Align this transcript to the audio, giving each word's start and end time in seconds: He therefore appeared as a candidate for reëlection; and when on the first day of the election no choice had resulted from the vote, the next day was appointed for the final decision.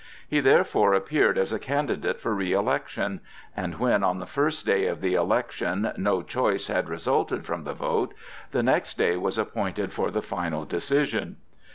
He 0.27 0.39
therefore 0.39 0.95
appeared 0.95 1.37
as 1.37 1.53
a 1.53 1.59
candidate 1.59 2.19
for 2.19 2.35
reëlection; 2.35 3.19
and 3.55 3.77
when 3.77 4.03
on 4.03 4.17
the 4.17 4.25
first 4.25 4.65
day 4.65 4.87
of 4.87 4.99
the 4.99 5.13
election 5.13 5.91
no 5.95 6.23
choice 6.23 6.69
had 6.69 6.89
resulted 6.89 7.45
from 7.45 7.65
the 7.65 7.75
vote, 7.75 8.15
the 8.49 8.63
next 8.63 8.97
day 8.97 9.15
was 9.15 9.37
appointed 9.37 9.93
for 9.93 10.09
the 10.09 10.23
final 10.23 10.65
decision. 10.65 11.37